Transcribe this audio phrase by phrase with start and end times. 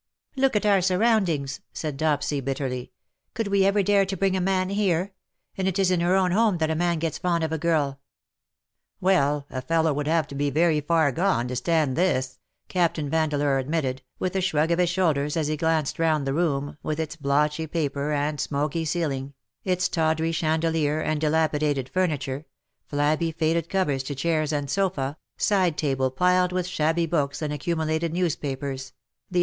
[0.37, 2.91] '^ Look at our surroundings," said Dopsy bitterly."
[3.35, 5.13] Could we ever dare to bring a man here;
[5.55, 7.99] and it is in her own home that a man gets fond of a girl."''
[9.09, 13.59] Well, a fellow would have to be very far gone to stand this," Captain Vandeleur
[13.59, 17.15] admitted, with a shrug of his shoulders, as he glanced round the room, with its
[17.15, 22.47] blotchy paper, and smoky ceiling, its tawdry chandelier, and dilapidated furniture,
[22.87, 28.11] flabby faded covers to chairs and sofa, side table piled with shabby books and accumulated
[28.11, 29.39] newspapers, the WE DRAW NIGH THEE."